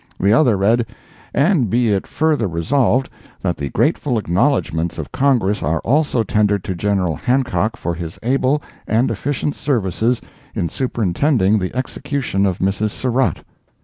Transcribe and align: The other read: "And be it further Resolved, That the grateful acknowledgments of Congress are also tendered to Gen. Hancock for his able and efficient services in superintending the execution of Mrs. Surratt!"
The 0.19 0.33
other 0.33 0.57
read: 0.57 0.87
"And 1.31 1.69
be 1.69 1.89
it 1.91 2.07
further 2.07 2.47
Resolved, 2.47 3.07
That 3.43 3.55
the 3.57 3.69
grateful 3.69 4.17
acknowledgments 4.17 4.97
of 4.97 5.11
Congress 5.11 5.61
are 5.61 5.77
also 5.81 6.23
tendered 6.23 6.63
to 6.63 6.73
Gen. 6.73 6.97
Hancock 7.13 7.77
for 7.77 7.93
his 7.93 8.17
able 8.23 8.63
and 8.87 9.11
efficient 9.11 9.53
services 9.53 10.19
in 10.55 10.69
superintending 10.69 11.59
the 11.59 11.75
execution 11.75 12.47
of 12.47 12.57
Mrs. 12.57 12.89
Surratt!" 12.89 13.43